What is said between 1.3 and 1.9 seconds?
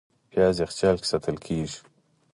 کېږي